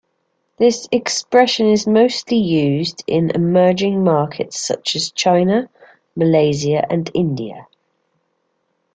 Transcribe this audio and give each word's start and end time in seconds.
This 0.57 0.87
expression 0.91 1.67
is 1.67 1.85
mostly 1.85 2.37
used 2.37 3.03
in 3.05 3.29
emerging 3.35 4.03
markets 4.03 4.59
such 4.59 4.95
as 4.95 5.11
China, 5.11 5.69
Malaysia 6.15 6.91
and 6.91 7.07
India. 7.13 7.67